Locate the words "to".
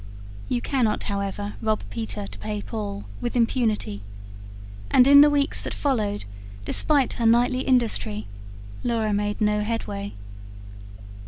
2.25-2.39